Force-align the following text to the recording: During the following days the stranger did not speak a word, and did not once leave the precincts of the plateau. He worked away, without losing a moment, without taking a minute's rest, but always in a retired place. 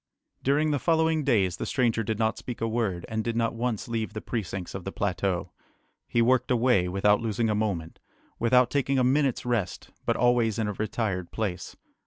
During 0.41 0.71
the 0.71 0.79
following 0.79 1.23
days 1.23 1.57
the 1.57 1.65
stranger 1.67 2.01
did 2.01 2.17
not 2.17 2.35
speak 2.39 2.59
a 2.59 2.67
word, 2.67 3.05
and 3.07 3.23
did 3.23 3.35
not 3.35 3.53
once 3.53 3.87
leave 3.87 4.13
the 4.13 4.19
precincts 4.19 4.73
of 4.73 4.83
the 4.83 4.91
plateau. 4.91 5.51
He 6.07 6.23
worked 6.23 6.49
away, 6.49 6.87
without 6.87 7.21
losing 7.21 7.51
a 7.51 7.53
moment, 7.53 7.99
without 8.39 8.71
taking 8.71 8.97
a 8.97 9.03
minute's 9.03 9.45
rest, 9.45 9.91
but 10.07 10.15
always 10.15 10.57
in 10.57 10.67
a 10.67 10.73
retired 10.73 11.29
place. 11.29 11.75